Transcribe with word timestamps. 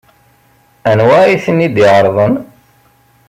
Anwa 0.89 1.15
ay 1.23 1.35
ten-id-iɛerḍen? 1.45 2.33